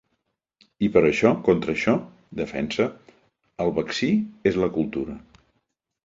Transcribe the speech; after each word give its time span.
I 0.85 0.87
per 0.93 1.01
això, 1.09 1.33
contra 1.49 1.73
això, 1.75 1.91
defensa, 2.39 2.87
el 3.65 3.73
vaccí 3.75 4.09
és 4.53 4.57
la 4.63 4.71
cultura. 4.79 5.15